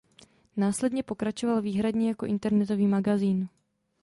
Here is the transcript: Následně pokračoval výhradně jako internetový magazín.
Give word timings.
Následně 0.57 1.03
pokračoval 1.03 1.61
výhradně 1.61 2.07
jako 2.07 2.25
internetový 2.25 2.87
magazín. 2.87 3.49